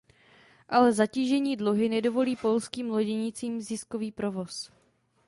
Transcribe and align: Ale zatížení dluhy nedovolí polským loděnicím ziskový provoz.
Ale 0.69 0.93
zatížení 0.93 1.55
dluhy 1.57 1.89
nedovolí 1.89 2.35
polským 2.35 2.89
loděnicím 2.89 3.61
ziskový 3.61 4.11
provoz. 4.11 4.71